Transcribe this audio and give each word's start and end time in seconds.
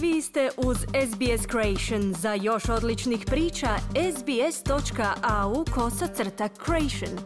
Vi 0.00 0.22
ste 0.22 0.50
uz 0.56 0.76
SBS 0.78 1.46
Creation. 1.50 2.14
Za 2.14 2.34
još 2.34 2.68
odličnih 2.68 3.24
priča, 3.26 3.68
sbs.au 4.16 5.64
kosacrta 5.74 6.48
creation. 6.48 7.18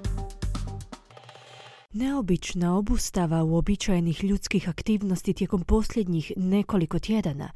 Neobična 1.92 2.76
obustava 2.76 3.42
uobičajenih 3.42 4.24
ljudskih 4.24 4.68
aktivnosti 4.68 5.32
tijekom 5.32 5.64
posljednjih 5.64 6.32
nekoliko 6.36 6.98
tjedana 6.98 7.50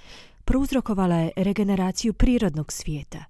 prouzrokovala 0.44 1.16
je 1.16 1.30
regeneraciju 1.36 2.12
prirodnog 2.12 2.72
svijeta. 2.72 3.24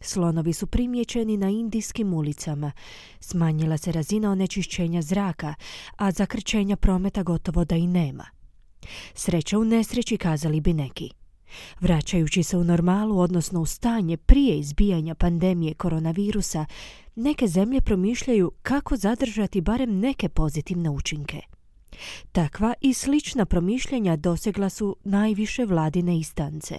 Slonovi 0.00 0.52
su 0.52 0.66
primjećeni 0.66 1.36
na 1.36 1.48
indijskim 1.48 2.14
ulicama, 2.14 2.72
smanjila 3.20 3.78
se 3.78 3.92
razina 3.92 4.30
onečišćenja 4.30 5.02
zraka, 5.02 5.54
a 5.96 6.10
zakrčenja 6.10 6.76
prometa 6.76 7.22
gotovo 7.22 7.64
da 7.64 7.76
i 7.76 7.86
nema. 7.86 8.26
Sreća 9.14 9.58
u 9.58 9.64
nesreći 9.64 10.16
kazali 10.16 10.60
bi 10.60 10.72
neki. 10.72 11.21
Vraćajući 11.80 12.42
se 12.42 12.56
u 12.56 12.64
normalu, 12.64 13.18
odnosno 13.18 13.60
u 13.60 13.66
stanje 13.66 14.16
prije 14.16 14.58
izbijanja 14.58 15.14
pandemije 15.14 15.74
koronavirusa, 15.74 16.66
neke 17.14 17.46
zemlje 17.46 17.80
promišljaju 17.80 18.52
kako 18.62 18.96
zadržati 18.96 19.60
barem 19.60 19.98
neke 19.98 20.28
pozitivne 20.28 20.90
učinke. 20.90 21.40
Takva 22.32 22.74
i 22.80 22.94
slična 22.94 23.46
promišljenja 23.46 24.16
dosegla 24.16 24.68
su 24.68 24.96
najviše 25.04 25.64
vladine 25.64 26.18
istance. 26.18 26.78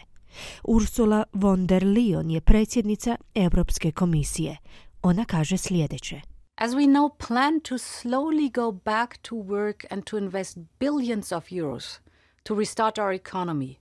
Ursula 0.63 1.23
von 1.33 1.67
der 1.67 1.83
Leyen 1.83 2.31
je 2.31 2.41
predsjednica 2.41 3.16
Europske 3.35 3.91
komisije. 3.91 4.58
Ona 5.02 5.25
kaže 5.25 5.58
sljedeće. 5.58 6.21
As 6.55 6.71
we 6.71 6.88
now 6.88 7.09
plan 7.27 7.59
to 7.59 7.75
slowly 7.75 8.52
go 8.52 8.71
back 8.71 9.17
to 9.17 9.35
work 9.35 9.85
and 9.89 10.03
to 10.03 10.17
invest 10.17 10.58
billions 10.80 11.31
of 11.31 11.44
euros 11.52 11.99
to 12.44 12.55
restart 12.55 12.97
our 12.97 13.13
economy, 13.13 13.75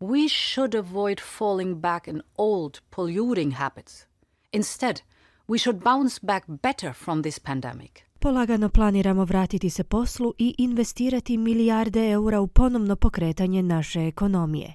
we 0.00 0.28
should 0.28 0.74
avoid 0.74 1.20
falling 1.20 1.80
back 1.80 2.08
in 2.08 2.22
old 2.36 2.80
polluting 2.90 3.52
habits. 3.52 4.06
Instead, 4.52 5.02
we 5.48 5.58
should 5.58 5.82
bounce 5.84 6.18
back 6.22 6.44
better 6.62 6.92
from 6.92 7.22
this 7.22 7.38
pandemic. 7.38 8.02
Polagano 8.18 8.68
planiramo 8.68 9.24
vratiti 9.24 9.70
se 9.70 9.84
poslu 9.84 10.34
i 10.38 10.54
investirati 10.58 11.36
milijarde 11.36 12.10
eura 12.10 12.40
u 12.40 12.46
ponovno 12.46 12.96
pokretanje 12.96 13.62
naše 13.62 14.00
ekonomije. 14.06 14.74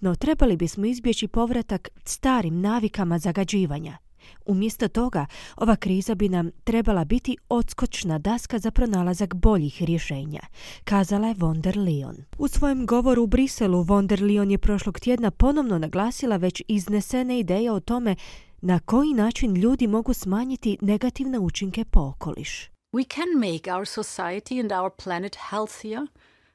No 0.00 0.14
trebali 0.14 0.56
bismo 0.56 0.86
izbjeći 0.86 1.28
povratak 1.28 1.88
starim 2.04 2.60
navikama 2.60 3.18
zagađivanja. 3.18 3.98
Umjesto 4.46 4.88
toga, 4.88 5.26
ova 5.56 5.76
kriza 5.76 6.14
bi 6.14 6.28
nam 6.28 6.50
trebala 6.64 7.04
biti 7.04 7.36
odskočna 7.48 8.18
daska 8.18 8.58
za 8.58 8.70
pronalazak 8.70 9.34
boljih 9.34 9.82
rješenja, 9.82 10.40
kazala 10.84 11.28
je 11.28 11.34
von 11.38 11.60
der 11.60 11.76
Leyen. 11.76 12.22
U 12.38 12.48
svojem 12.48 12.86
govoru 12.86 13.22
u 13.22 13.26
Briselu 13.26 13.82
von 13.82 14.06
der 14.06 14.20
Leyen 14.20 14.50
je 14.50 14.58
prošlog 14.58 15.00
tjedna 15.00 15.30
ponovno 15.30 15.78
naglasila 15.78 16.36
već 16.36 16.62
iznesene 16.68 17.38
ideje 17.38 17.72
o 17.72 17.80
tome 17.80 18.16
na 18.60 18.78
koji 18.78 19.14
način 19.14 19.56
ljudi 19.56 19.86
mogu 19.86 20.14
smanjiti 20.14 20.78
negativne 20.80 21.38
učinke 21.38 21.84
po 21.84 22.00
okoliš. 22.00 22.70
We 22.92 23.04
can 23.14 23.28
make 23.34 23.72
our 23.74 23.86
society 23.86 24.60
and 24.60 24.72
our 24.72 24.90
planet 25.04 25.36
healthier 25.50 26.06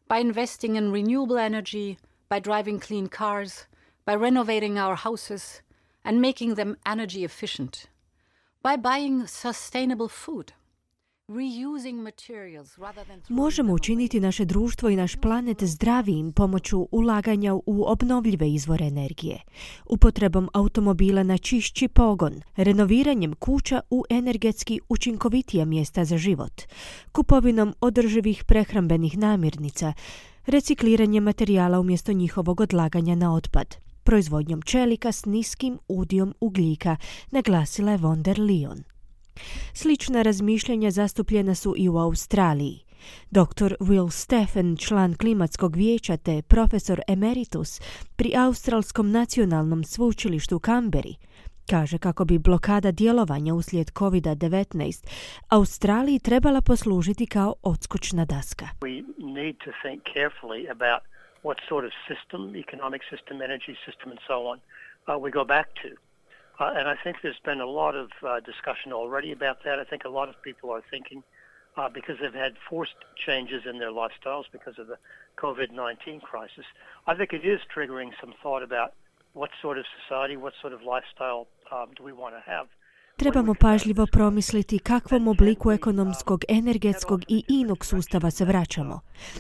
by 0.10 0.22
investing 0.22 0.78
in 0.78 0.92
renewable 0.92 1.38
energy, 1.38 1.96
by 2.30 2.40
driving 2.40 2.82
clean 2.88 3.08
cars, 3.08 3.68
by 4.06 4.16
renovating 4.16 4.78
our 4.78 4.96
houses 4.96 5.63
and 6.04 6.20
making 6.20 6.56
them 6.56 6.76
energy 6.86 7.26
efficient, 7.26 7.88
by 8.64 8.78
buying 8.78 9.28
sustainable 9.28 10.08
food. 10.08 10.52
Možemo 13.30 13.74
učiniti 13.74 14.20
naše 14.20 14.46
društvo 14.46 14.90
i 14.90 14.96
naš 14.96 15.16
planet 15.16 15.64
zdravijim 15.64 16.32
pomoću 16.32 16.88
ulaganja 16.92 17.54
u 17.54 17.84
obnovljive 17.88 18.50
izvore 18.50 18.86
energije, 18.86 19.42
upotrebom 19.86 20.50
automobila 20.54 21.24
na 21.24 21.38
čišći 21.38 21.88
pogon, 21.88 22.42
renoviranjem 22.56 23.34
kuća 23.34 23.82
u 23.90 24.04
energetski 24.10 24.80
učinkovitija 24.90 25.66
mjesta 25.66 26.06
za 26.06 26.18
život, 26.18 26.62
kupovinom 27.12 27.74
održivih 27.82 28.44
prehrambenih 28.44 29.18
namirnica, 29.18 29.94
recikliranjem 30.46 31.24
materijala 31.24 31.80
umjesto 31.80 32.14
njihovog 32.14 32.62
odlaganja 32.62 33.16
na 33.16 33.36
otpad, 33.36 33.76
proizvodnjom 34.04 34.62
čelika 34.62 35.12
s 35.12 35.26
niskim 35.26 35.80
udijom 35.88 36.34
ugljika, 36.40 36.96
naglasila 37.32 37.92
je 37.92 37.98
von 37.98 38.24
der 38.24 38.38
Leyen. 38.38 38.84
Slična 39.74 40.22
razmišljanja 40.22 40.92
zastupljena 40.92 41.56
su 41.56 41.74
i 41.78 41.90
u 41.90 41.98
Australiji. 41.98 42.80
Dr. 43.32 43.76
Will 43.80 44.10
Steffen, 44.10 44.78
član 44.78 45.16
klimatskog 45.16 45.76
vijeća 45.76 46.18
te 46.18 46.42
profesor 46.42 47.02
emeritus 47.08 47.82
pri 48.16 48.32
Australskom 48.36 49.12
nacionalnom 49.12 49.84
sveučilištu 49.84 50.56
u 50.56 50.60
Kamberi, 50.60 51.16
kaže 51.70 51.98
kako 51.98 52.26
bi 52.26 52.40
blokada 52.40 52.92
djelovanja 52.92 53.54
uslijed 53.54 53.88
COVID-19 53.92 55.08
Australiji 55.50 56.20
trebala 56.20 56.62
poslužiti 56.62 57.26
kao 57.26 57.56
odskočna 57.64 58.26
daska. 58.26 58.68
We 58.82 59.04
need 59.18 59.56
to 59.66 59.72
think 59.84 60.04
carefully 60.16 60.72
about 60.72 61.13
what 61.44 61.60
sort 61.70 61.86
of 61.86 61.92
system, 62.08 62.56
economic 62.56 63.02
system, 63.10 63.42
energy 63.42 63.78
system 63.86 64.12
and 64.12 64.20
so 64.28 64.48
on 64.48 64.60
uh, 65.08 65.18
we 65.18 65.32
go 65.32 65.44
back 65.44 65.68
to. 65.76 65.96
Uh, 66.60 66.74
and 66.76 66.88
I 66.88 66.96
think 67.04 67.18
there's 67.22 67.40
been 67.44 67.62
a 67.62 67.68
lot 67.68 67.96
of 67.96 68.10
uh, 68.26 68.40
discussion 68.40 68.94
already 68.94 69.32
about 69.32 69.64
that. 69.66 69.80
I 69.80 69.84
think 69.84 70.06
a 70.06 70.10
lot 70.10 70.30
of 70.30 70.42
people 70.42 70.72
are 70.72 70.84
thinking 70.90 71.24
uh, 71.76 71.90
because 71.90 72.18
they've 72.22 72.34
had 72.34 72.54
forced 72.70 72.96
changes 73.16 73.64
in 73.70 73.80
their 73.80 73.92
lifestyles 73.92 74.44
because 74.52 74.78
of 74.78 74.88
the 74.88 74.98
COVID-19 75.38 76.22
crisis. 76.22 76.66
I 77.08 77.16
think 77.16 77.34
it 77.34 77.46
is 77.46 77.60
triggering 77.76 78.12
some 78.22 78.34
thought 78.42 78.62
about 78.62 78.94
what 79.34 79.50
sort 79.62 79.80
of 79.80 79.86
society, 80.04 80.38
what 80.38 80.54
sort 80.62 80.74
of 80.74 80.84
lifestyle 80.84 81.48
um, 81.72 81.90
do 81.98 82.04
we 82.04 82.14
want 82.14 82.36
to 82.36 82.42
have. 82.50 82.68
Trebamo 83.24 83.54
pažljivo 83.54 84.08
promisliti 84.12 84.80
kakvom 84.80 85.28
obliku 85.28 85.72
ekonomskog, 85.72 86.44
energetskog 86.50 87.22
i 87.28 87.44
inog 87.48 87.86
sustava 87.86 88.32
se 88.32 88.46
vraćamo. 88.46 89.00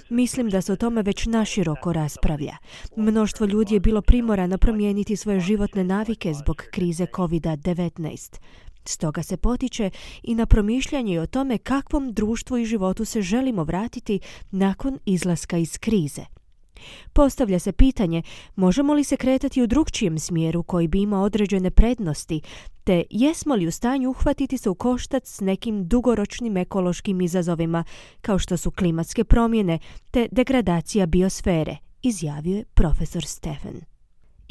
Mislim 0.09 0.49
da 0.49 0.61
se 0.61 0.73
o 0.73 0.75
tome 0.75 1.01
već 1.01 1.25
naširoko 1.25 1.94
raspravlja. 1.94 2.57
Mnoštvo 2.95 3.45
ljudi 3.45 3.73
je 3.73 3.79
bilo 3.79 4.01
primorano 4.01 4.57
promijeniti 4.57 5.16
svoje 5.16 5.39
životne 5.39 5.83
navike 5.83 6.33
zbog 6.33 6.63
krize 6.71 7.05
COVID-19. 7.05 8.39
Stoga 8.85 9.23
se 9.23 9.38
potiče 9.38 9.89
i 10.23 10.35
na 10.35 10.45
promišljanje 10.45 11.19
o 11.19 11.27
tome 11.27 11.57
kakvom 11.57 12.13
društvu 12.13 12.57
i 12.57 12.65
životu 12.65 13.05
se 13.05 13.21
želimo 13.21 13.63
vratiti 13.63 14.19
nakon 14.51 15.00
izlaska 15.05 15.57
iz 15.57 15.77
krize. 15.77 16.25
Postavlja 17.13 17.59
se 17.59 17.72
pitanje 17.72 18.22
možemo 18.56 18.94
li 18.94 19.03
se 19.03 19.17
kretati 19.17 19.61
u 19.61 19.67
drugčijem 19.67 20.19
smjeru 20.19 20.63
koji 20.63 20.88
bi 20.88 21.01
imao 21.01 21.23
određene 21.23 21.72
prednosti, 21.72 22.41
te 22.84 23.03
jesmo 23.09 23.56
li 23.56 23.67
u 23.67 23.72
stanju 23.72 24.09
uhvatiti 24.09 24.57
se 24.57 24.69
u 24.69 24.75
koštac 24.75 25.29
s 25.29 25.41
nekim 25.41 25.88
dugoročnim 25.88 26.57
ekološkim 26.57 27.22
izazovima 27.22 27.83
kao 28.22 28.39
što 28.39 28.57
su 28.57 28.72
klimatske 28.72 29.23
promjene 29.23 29.79
te 30.12 30.28
degradacija 30.31 31.06
biosfere, 31.06 31.78
izjavio 32.01 32.57
je 32.57 32.66
profesor 32.73 33.25
Stefan. 33.25 33.92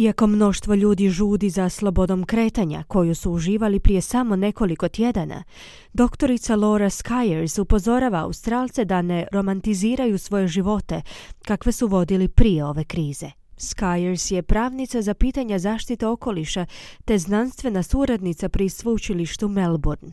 Iako 0.03 0.27
mnoštvo 0.27 0.75
ljudi 0.75 1.09
žudi 1.11 1.51
za 1.51 1.69
slobodom 1.69 2.25
kretanja 2.25 2.83
koju 2.89 3.15
su 3.15 3.33
uživali 3.33 3.81
prije 3.81 4.01
samo 4.01 4.37
nekoliko 4.37 4.89
tjedana, 4.89 5.45
doktorica 5.93 6.57
Laura 6.57 6.91
Skyers 6.91 7.61
upozorava 7.61 8.19
Australce 8.19 8.85
da 8.85 9.03
ne 9.03 9.27
romantiziraju 9.33 10.19
svoje 10.19 10.49
živote 10.49 11.03
kakve 11.45 11.73
su 11.73 11.87
vodili 11.87 12.29
prije 12.29 12.65
ove 12.65 12.85
krize. 12.85 13.31
Skyers 13.57 14.33
je 14.33 14.43
pravnica 14.43 15.03
za 15.03 15.15
pitanja 15.15 15.59
zaštite 15.59 16.07
okoliša 16.07 16.67
te 17.05 17.19
znanstvena 17.19 17.83
suradnica 17.83 18.49
pri 18.49 18.69
sveučilištu 18.69 19.49
Melbourne. 19.49 20.11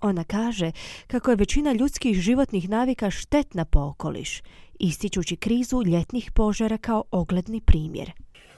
Ona 0.00 0.24
kaže 0.24 0.72
kako 1.06 1.30
je 1.30 1.36
većina 1.36 1.72
ljudskih 1.72 2.20
životnih 2.20 2.68
navika 2.68 3.10
štetna 3.10 3.64
po 3.64 3.80
okoliš, 3.80 4.42
ističući 4.78 5.36
krizu 5.36 5.82
ljetnih 5.86 6.32
požara 6.32 6.78
kao 6.78 7.04
ogledni 7.10 7.60
primjer. 7.60 8.12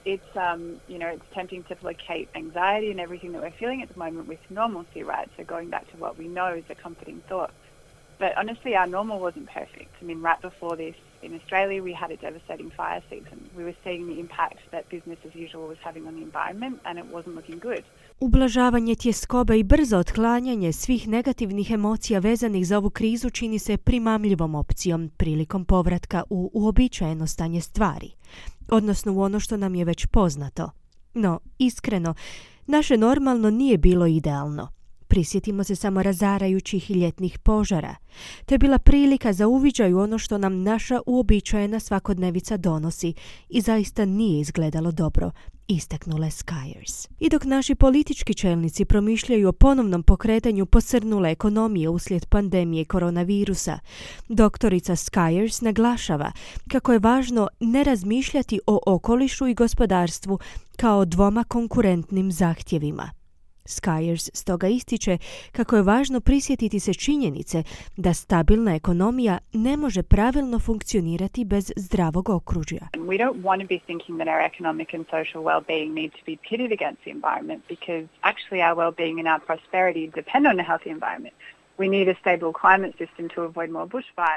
It's 0.05 0.35
um, 0.35 0.81
you 0.87 0.97
know 0.99 1.07
it's 1.07 1.25
tempting 1.33 1.63
to 1.65 1.75
placate 1.75 2.29
anxiety 2.35 2.91
and 2.91 2.99
everything 2.99 3.31
that 3.33 3.41
we're 3.41 3.51
feeling 3.59 3.81
at 3.81 3.89
the 3.89 3.99
moment 3.99 4.27
with 4.27 4.39
normalcy, 4.49 5.03
right? 5.03 5.29
So 5.37 5.43
going 5.43 5.69
back 5.69 5.89
to 5.91 5.97
what 5.97 6.17
we 6.17 6.27
know 6.27 6.53
is 6.53 6.65
a 6.69 6.75
comforting 6.75 7.23
thought. 7.27 7.53
But 8.19 8.37
honestly, 8.37 8.75
our 8.75 8.85
normal 8.85 9.19
wasn't 9.19 9.49
perfect. 9.49 9.95
I 9.99 10.05
mean, 10.05 10.21
right 10.21 10.39
before 10.41 10.77
this, 10.77 10.95
in 11.23 11.33
Australia, 11.33 11.81
we 11.81 11.91
had 11.93 12.11
a 12.11 12.17
devastating 12.17 12.71
fire 12.77 13.01
season. 13.09 13.49
We 13.51 13.63
were 13.63 13.73
seeing 13.83 14.07
the 14.07 14.19
impact 14.19 14.59
that 14.71 14.89
business 14.89 15.17
as 15.25 15.33
usual 15.33 15.67
was 15.67 15.77
having 15.83 16.05
on 16.07 16.15
the 16.15 16.21
environment, 16.21 16.81
and 16.85 16.99
it 16.99 17.07
wasn't 17.07 17.35
looking 17.35 17.57
good. 17.57 17.85
Ublažavanje 18.21 18.95
tjeskobe 18.95 19.59
i 19.59 19.63
brzo 19.63 19.97
otklanjanje 19.97 20.73
svih 20.73 21.07
negativnih 21.07 21.71
emocija 21.71 22.19
vezanih 22.19 22.67
za 22.67 22.77
ovu 22.77 22.89
krizu 22.89 23.29
čini 23.29 23.59
se 23.59 23.77
primamljivom 23.77 24.55
opcijom 24.55 25.09
prilikom 25.17 25.65
povratka 25.65 26.23
u 26.29 26.51
uobičajeno 26.53 27.27
stanje 27.27 27.61
stvari, 27.61 28.11
odnosno 28.69 29.13
u 29.13 29.21
ono 29.21 29.39
što 29.39 29.57
nam 29.57 29.75
je 29.75 29.85
već 29.85 30.05
poznato. 30.05 30.71
No, 31.13 31.39
iskreno, 31.57 32.13
naše 32.65 32.97
normalno 32.97 33.49
nije 33.49 33.77
bilo 33.77 34.07
idealno. 34.07 34.67
Prisjetimo 35.11 35.63
se 35.63 35.75
samo 35.75 36.03
razarajućih 36.03 36.91
ljetnih 36.91 37.39
požara. 37.39 37.95
To 38.45 38.53
je 38.53 38.59
bila 38.59 38.77
prilika 38.77 39.33
za 39.33 39.47
uviđaju 39.47 39.99
ono 39.99 40.17
što 40.17 40.37
nam 40.37 40.63
naša 40.63 40.99
uobičajena 41.05 41.79
svakodnevica 41.79 42.57
donosi 42.57 43.13
i 43.49 43.61
zaista 43.61 44.05
nije 44.05 44.41
izgledalo 44.41 44.91
dobro, 44.91 45.31
istaknule 45.67 46.27
Skyers. 46.27 47.07
I 47.19 47.29
dok 47.29 47.43
naši 47.43 47.75
politički 47.75 48.33
čelnici 48.33 48.85
promišljaju 48.85 49.49
o 49.49 49.51
ponovnom 49.51 50.03
pokretanju 50.03 50.65
posrnule 50.65 51.31
ekonomije 51.31 51.89
uslijed 51.89 52.25
pandemije 52.25 52.85
koronavirusa, 52.85 53.79
doktorica 54.27 54.95
Skyers 54.95 55.63
naglašava 55.63 56.31
kako 56.67 56.93
je 56.93 56.99
važno 56.99 57.47
ne 57.59 57.83
razmišljati 57.83 58.59
o 58.67 58.79
okolišu 58.85 59.47
i 59.47 59.53
gospodarstvu 59.53 60.39
kao 60.77 61.05
dvoma 61.05 61.43
konkurentnim 61.43 62.31
zahtjevima. 62.31 63.20
Skyers 63.71 64.29
stoga 64.33 64.67
ističe 64.67 65.17
kako 65.51 65.75
je 65.75 65.81
važno 65.81 66.21
prisjetiti 66.21 66.79
se 66.79 66.93
činjenice 66.93 67.63
da 67.97 68.13
stabilna 68.13 68.75
ekonomija 68.75 69.37
ne 69.53 69.77
može 69.77 70.03
pravilno 70.03 70.59
funkcionirati 70.59 71.45
bez 71.45 71.71
zdravog 71.75 72.29
okružja. 72.29 72.87
We 72.93 73.17
don't 73.17 73.41
want 73.41 73.61
to 73.61 73.67
be 73.67 73.79
thinking 73.85 74.17
that 74.19 74.27
our 74.27 74.41
economic 74.51 74.93
and 74.93 75.05
social 75.15 75.43
well-being 75.43 75.93
need 75.93 76.11
to 76.11 76.23
be 76.25 76.35
pitted 76.49 76.71
against 76.77 76.99
the 77.05 77.11
environment 77.11 77.61
because 77.69 78.03
actually 78.21 78.61
our 78.67 78.75
well-being 78.81 79.17
and 79.21 79.27
our 79.33 79.41
prosperity 79.49 80.03
depend 80.21 80.43
on 80.51 80.59
a 80.59 80.63
healthy 80.63 80.89
environment. 80.89 81.35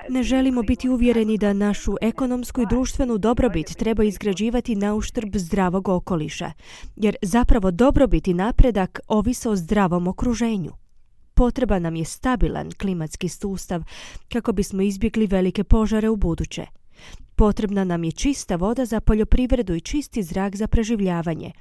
Ne 0.08 0.22
želimo 0.22 0.62
biti 0.62 0.88
uvjereni 0.88 1.38
da 1.38 1.52
našu 1.52 1.94
ekonomsku 2.02 2.60
i 2.60 2.66
društvenu 2.70 3.18
dobrobit 3.18 3.76
treba 3.76 4.04
izgrađivati 4.04 4.74
na 4.74 4.94
uštrb 4.94 5.36
zdravog 5.36 5.88
okoliša, 5.88 6.52
jer 6.96 7.16
zapravo 7.22 7.70
dobrobit 7.70 8.28
i 8.28 8.34
napredak 8.34 9.00
ovise 9.08 9.48
o 9.48 9.56
zdravom 9.56 10.08
okruženju. 10.08 10.70
Potreba 11.34 11.78
nam 11.78 11.96
je 11.96 12.04
stabilan 12.04 12.70
klimatski 12.80 13.28
sustav 13.28 13.82
kako 14.32 14.52
bismo 14.52 14.82
izbjegli 14.82 15.26
velike 15.26 15.64
požare 15.64 16.08
u 16.08 16.16
buduće. 16.16 16.66
Potrebna 17.36 17.84
nam 17.84 18.04
je 18.04 18.12
čista 18.12 18.56
voda 18.56 18.84
za 18.84 19.00
poljoprivredu 19.00 19.74
i 19.74 19.80
čisti 19.80 20.22
zrak 20.22 20.56
za 20.56 20.66
preživljavanje, 20.66 21.52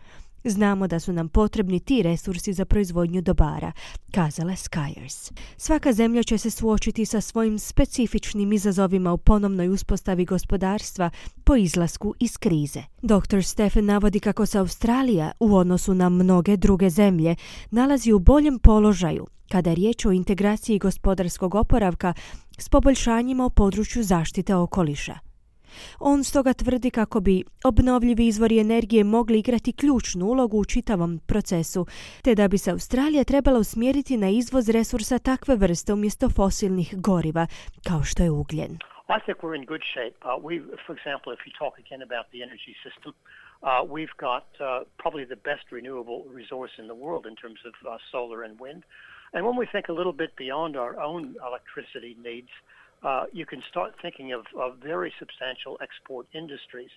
Znamo 0.43 0.87
da 0.87 0.99
su 0.99 1.13
nam 1.13 1.29
potrebni 1.29 1.79
ti 1.79 2.03
resursi 2.03 2.53
za 2.53 2.65
proizvodnju 2.65 3.21
dobara, 3.21 3.71
kazala 4.11 4.51
Skyers. 4.51 5.31
Svaka 5.57 5.93
zemlja 5.93 6.23
će 6.23 6.37
se 6.37 6.49
suočiti 6.49 7.05
sa 7.05 7.21
svojim 7.21 7.59
specifičnim 7.59 8.53
izazovima 8.53 9.13
u 9.13 9.17
ponovnoj 9.17 9.69
uspostavi 9.69 10.25
gospodarstva 10.25 11.09
po 11.43 11.55
izlasku 11.55 12.13
iz 12.19 12.37
krize. 12.37 12.83
Dr. 13.01 13.43
Stephen 13.43 13.85
navodi 13.85 14.19
kako 14.19 14.45
se 14.45 14.57
Australija 14.59 15.31
u 15.39 15.55
odnosu 15.55 15.93
na 15.93 16.09
mnoge 16.09 16.57
druge 16.57 16.89
zemlje 16.89 17.35
nalazi 17.71 18.11
u 18.11 18.19
boljem 18.19 18.59
položaju 18.59 19.27
kada 19.51 19.69
je 19.69 19.75
riječ 19.75 20.05
o 20.05 20.11
integraciji 20.11 20.79
gospodarskog 20.79 21.55
oporavka 21.55 22.13
s 22.57 22.69
poboljšanjima 22.69 23.45
u 23.45 23.49
području 23.49 24.03
zaštite 24.03 24.55
okoliša. 24.55 25.32
On 25.99 26.23
stoga 26.23 26.53
tvrdi 26.53 26.91
kako 26.91 27.19
bi 27.19 27.43
obnovljivi 27.63 28.27
izvori 28.27 28.59
energije 28.59 29.03
mogli 29.03 29.39
igrati 29.39 29.73
ključnu 29.73 30.25
ulogu 30.25 30.57
u 30.57 30.65
čitavom 30.65 31.19
procesu, 31.27 31.85
te 32.23 32.35
da 32.35 32.47
bi 32.47 32.57
se 32.57 32.71
Australija 32.71 33.23
trebala 33.23 33.59
usmjeriti 33.59 34.17
na 34.17 34.29
izvoz 34.29 34.69
resursa 34.69 35.19
takve 35.19 35.55
vrste 35.55 35.93
umjesto 35.93 36.29
fosilnih 36.29 36.93
goriva, 36.97 37.47
kao 37.87 38.03
što 38.03 38.23
je 38.23 38.31
ugljen. 38.31 38.77
I 39.09 39.19
think 39.25 39.37
we're 39.43 39.55
in 39.55 39.65
good 39.65 39.83
shape. 39.93 40.15
And 49.33 49.43
when 49.45 49.55
we 49.55 49.65
think 49.65 49.89
a 49.89 49.93
little 49.93 50.13
bit 50.13 50.35
beyond 50.35 50.75
our 50.75 50.95
own 50.99 51.35
electricity 51.49 52.15
needs, 52.29 52.51
uh, 53.03 53.25
you 53.31 53.45
can 53.45 53.61
start 53.69 53.93
thinking 54.01 54.31
of, 54.31 54.45
of 54.57 54.77
very 54.77 55.13
substantial 55.19 55.77
export 55.81 56.27
industries. 56.33 56.89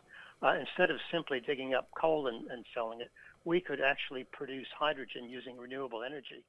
Uh, 0.42 0.54
instead 0.60 0.90
of 0.90 0.98
simply 1.10 1.40
digging 1.40 1.74
up 1.74 1.88
coal 1.98 2.26
and, 2.28 2.50
and 2.50 2.64
selling 2.74 3.00
it, 3.00 3.10
we 3.44 3.60
could 3.60 3.80
actually 3.80 4.24
produce 4.32 4.66
hydrogen 4.78 5.24
using 5.28 5.56
renewable 5.56 6.02
energy. 6.04 6.44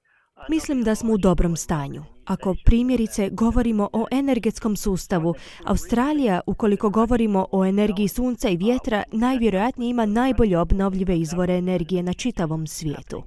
Mislim 0.49 0.83
da 0.83 0.95
smo 0.95 1.13
u 1.13 1.17
dobrom 1.17 1.55
stanju. 1.55 2.03
Ako 2.25 2.55
primjerice 2.65 3.29
govorimo 3.29 3.89
o 3.93 4.05
energetskom 4.11 4.75
sustavu, 4.75 5.35
Australija, 5.65 6.41
ukoliko 6.45 6.89
govorimo 6.89 7.47
o 7.51 7.65
energiji 7.65 8.07
sunca 8.07 8.49
i 8.49 8.57
vjetra, 8.57 9.03
najvjerojatnije 9.11 9.89
ima 9.89 10.05
najbolje 10.05 10.59
obnovljive 10.59 11.19
izvore 11.19 11.53
energije 11.53 12.03
na 12.03 12.13
čitavom 12.13 12.67
svijetu. 12.67 13.23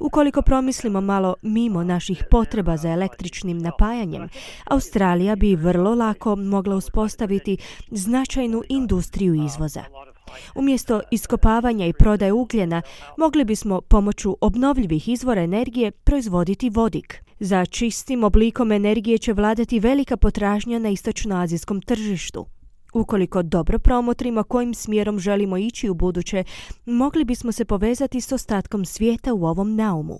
Ukoliko 0.00 0.42
promislimo 0.42 1.00
malo 1.00 1.34
mimo 1.42 1.84
naših 1.84 2.24
potreba 2.30 2.76
za 2.76 2.90
električnim 2.90 3.58
napajanjem, 3.58 4.28
Australija 4.64 5.36
bi 5.36 5.54
vrlo 5.54 5.94
lako 5.94 6.36
mogla 6.36 6.76
uspostaviti 6.76 7.56
značajnu 7.90 8.62
industriju 8.68 9.34
izvoza. 9.34 9.84
Umjesto 10.54 11.00
iskopavanja 11.10 11.86
i 11.86 11.92
prodaje 11.92 12.32
ugljena, 12.32 12.82
mogli 13.16 13.44
bismo 13.44 13.80
pomoću 13.80 14.36
obnovljivih 14.40 15.08
izvora 15.08 15.42
energije 15.42 15.90
proizvoditi 15.90 16.70
vodik. 16.70 17.24
Za 17.40 17.66
čistim 17.66 18.24
oblikom 18.24 18.72
energije 18.72 19.18
će 19.18 19.32
vladati 19.32 19.80
velika 19.80 20.16
potražnja 20.16 20.78
na 20.78 20.88
istočnoazijskom 20.88 21.80
tržištu. 21.82 22.46
Ukoliko 22.94 23.42
dobro 23.42 23.78
promotrimo 23.78 24.42
kojim 24.42 24.74
smjerom 24.74 25.18
želimo 25.18 25.56
ići 25.56 25.88
u 25.88 25.94
buduće, 25.94 26.44
mogli 26.86 27.24
bismo 27.24 27.52
se 27.52 27.64
povezati 27.64 28.20
s 28.20 28.32
ostatkom 28.32 28.84
svijeta 28.84 29.34
u 29.34 29.44
ovom 29.44 29.74
naumu. 29.76 30.18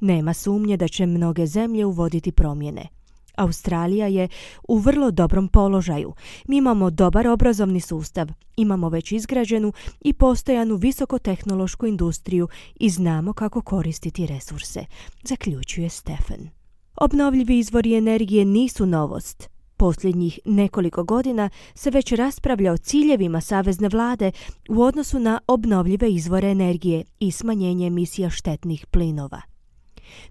Nema 0.00 0.34
sumnje 0.34 0.76
da 0.76 0.88
će 0.88 1.06
mnoge 1.06 1.46
zemlje 1.46 1.84
uvoditi 1.84 2.32
promjene. 2.32 2.88
Australija 3.36 4.06
je 4.06 4.28
u 4.68 4.78
vrlo 4.78 5.10
dobrom 5.10 5.48
položaju. 5.48 6.12
Mi 6.48 6.56
imamo 6.56 6.90
dobar 6.90 7.26
obrazovni 7.26 7.80
sustav, 7.80 8.28
imamo 8.56 8.88
već 8.88 9.12
izgrađenu 9.12 9.72
i 10.00 10.12
postojanu 10.12 10.76
visokotehnološku 10.76 11.86
industriju 11.86 12.48
i 12.74 12.90
znamo 12.90 13.32
kako 13.32 13.62
koristiti 13.62 14.26
resurse, 14.26 14.84
zaključuje 15.22 15.88
Stefan. 15.88 16.48
Obnovljivi 16.96 17.58
izvori 17.58 17.94
energije 17.94 18.44
nisu 18.44 18.86
novost. 18.86 19.48
Posljednjih 19.76 20.38
nekoliko 20.44 21.04
godina 21.04 21.50
se 21.74 21.90
već 21.90 22.12
raspravlja 22.12 22.72
o 22.72 22.76
ciljevima 22.76 23.40
savezne 23.40 23.88
vlade 23.88 24.32
u 24.68 24.82
odnosu 24.82 25.18
na 25.18 25.40
obnovljive 25.46 26.12
izvore 26.12 26.50
energije 26.50 27.04
i 27.20 27.30
smanjenje 27.30 27.86
emisija 27.86 28.30
štetnih 28.30 28.86
plinova. 28.86 29.53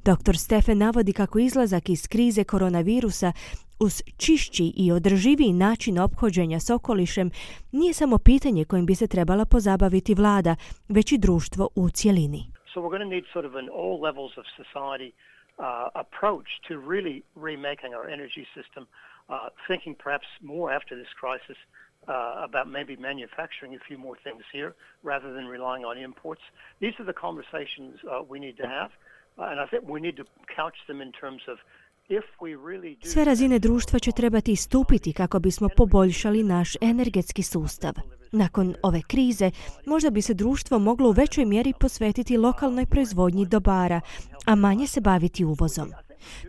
Dr. 0.04 0.38
Stefen 0.38 0.78
navodi 0.78 1.14
kako 1.14 1.40
izlazak 1.40 1.90
iz 1.90 2.08
krize 2.08 2.44
koronavirusa 2.44 3.32
uz 3.80 4.02
čišći 4.18 4.74
i 4.78 4.92
održiviji 4.92 5.54
način 5.54 6.00
ophođenja 6.00 6.60
s 6.60 6.70
okolišem 6.70 7.32
nije 7.72 7.94
samo 7.94 8.18
pitanje 8.18 8.66
kojim 8.66 8.86
bi 8.86 8.96
se 8.96 9.08
trebala 9.08 9.46
pozabaviti 9.46 10.14
vlada, 10.14 10.56
već 10.90 11.12
i 11.12 11.18
društvo 11.18 11.70
u 11.76 11.90
cjelini. 11.90 12.44
So 12.74 12.80
we're 12.82 12.94
going 12.96 13.06
to 13.10 13.16
need 13.16 13.26
sort 13.34 13.46
of 13.46 13.56
an 13.56 13.70
all 13.82 13.98
levels 14.08 14.34
of 14.42 14.46
society 14.62 15.12
uh, 15.12 15.16
approach 16.04 16.50
to 16.68 16.74
really 16.94 17.18
remaking 17.36 17.92
our 17.98 18.08
energy 18.18 18.46
system, 18.58 18.84
uh, 18.86 19.50
thinking 19.68 19.96
perhaps 20.04 20.28
more 20.42 20.76
after 20.78 20.94
this 21.02 21.12
crisis 21.22 21.60
uh, 22.08 22.48
about 22.48 22.68
maybe 22.68 22.96
manufacturing 22.96 23.76
a 23.76 23.80
few 23.88 23.98
more 23.98 24.18
things 24.26 24.44
here 24.52 24.76
rather 25.04 25.34
than 25.36 25.46
relying 25.46 25.86
on 25.86 25.98
imports. 25.98 26.42
These 26.80 26.96
are 27.00 27.06
the 27.06 27.20
conversations 27.28 27.94
uh, 28.04 28.24
we 28.32 28.40
need 28.40 28.58
to 28.58 28.68
have. 28.68 28.92
Sve 33.04 33.26
razine 33.26 33.60
društva 33.60 34.00
će 34.00 34.12
trebati 34.12 34.52
istupiti 34.52 35.14
kako 35.14 35.40
bismo 35.40 35.70
poboljšali 35.78 36.44
naš 36.44 36.74
energetski 36.82 37.44
sustav. 37.44 37.94
Nakon 38.32 38.76
ove 38.84 39.02
krize 39.08 39.52
možda 39.86 40.10
bi 40.10 40.22
se 40.22 40.34
društvo 40.34 40.80
moglo 40.80 41.10
u 41.10 41.12
većoj 41.12 41.46
mjeri 41.46 41.74
posvetiti 41.80 42.38
lokalnoj 42.38 42.86
proizvodnji 42.86 43.46
dobara, 43.46 44.02
a 44.46 44.56
manje 44.56 44.88
se 44.88 45.02
baviti 45.02 45.46
uvozom. 45.46 45.92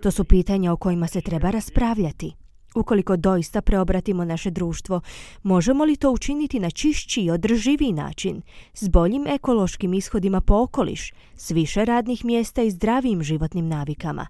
To 0.02 0.10
su 0.10 0.24
pitanja 0.24 0.72
o 0.72 0.76
kojima 0.76 1.06
se 1.06 1.20
treba 1.20 1.50
raspravljati. 1.50 2.43
Ukoliko 2.74 3.16
doista 3.16 3.62
preobratimo 3.62 4.24
naše 4.24 4.50
društvo, 4.50 5.00
možemo 5.42 5.84
li 5.84 5.96
to 5.96 6.10
učiniti 6.10 6.60
na 6.60 6.70
čišći 6.70 7.20
i 7.20 7.30
održiviji 7.30 7.92
način, 7.92 8.42
s 8.74 8.88
boljim 8.88 9.26
ekološkim 9.26 9.94
ishodima 9.94 10.40
po 10.40 10.62
okoliš, 10.62 11.12
s 11.36 11.50
više 11.50 11.84
radnih 11.84 12.24
mjesta 12.24 12.62
i 12.62 12.70
zdravijim 12.70 13.22
životnim 13.22 13.68
navikama? 13.68 14.26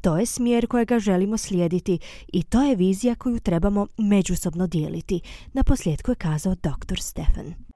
To 0.00 0.18
je 0.18 0.26
smjer 0.26 0.66
kojega 0.66 0.98
želimo 0.98 1.36
slijediti 1.36 1.98
i 2.32 2.42
to 2.42 2.62
je 2.62 2.76
vizija 2.76 3.14
koju 3.14 3.40
trebamo 3.40 3.86
međusobno 3.96 4.66
dijeliti, 4.66 5.20
na 5.52 5.62
posljedku 5.62 6.10
je 6.10 6.14
kazao 6.14 6.54
dr. 6.54 7.00
Stefan. 7.00 7.75